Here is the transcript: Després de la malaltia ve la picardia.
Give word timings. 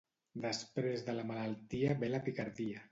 Després 0.45 1.05
de 1.11 1.15
la 1.19 1.27
malaltia 1.33 1.97
ve 2.03 2.13
la 2.17 2.27
picardia. 2.29 2.79